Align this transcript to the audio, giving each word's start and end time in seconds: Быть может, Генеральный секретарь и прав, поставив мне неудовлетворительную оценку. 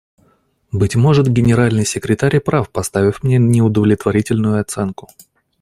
Быть 0.71 0.95
может, 0.95 1.27
Генеральный 1.27 1.85
секретарь 1.85 2.37
и 2.37 2.39
прав, 2.39 2.71
поставив 2.71 3.21
мне 3.21 3.37
неудовлетворительную 3.37 4.59
оценку. 4.59 5.07